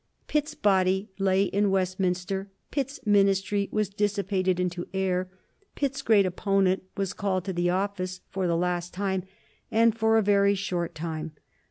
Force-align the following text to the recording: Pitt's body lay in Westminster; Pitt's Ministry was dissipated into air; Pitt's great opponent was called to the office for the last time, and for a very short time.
Pitt's 0.27 0.55
body 0.55 1.11
lay 1.19 1.43
in 1.43 1.69
Westminster; 1.69 2.49
Pitt's 2.71 2.99
Ministry 3.05 3.69
was 3.71 3.87
dissipated 3.87 4.59
into 4.59 4.87
air; 4.95 5.29
Pitt's 5.75 6.01
great 6.01 6.25
opponent 6.25 6.81
was 6.97 7.13
called 7.13 7.45
to 7.45 7.53
the 7.53 7.69
office 7.69 8.21
for 8.31 8.47
the 8.47 8.57
last 8.57 8.95
time, 8.95 9.21
and 9.69 9.95
for 9.95 10.17
a 10.17 10.23
very 10.23 10.55
short 10.55 10.95
time. 10.95 11.33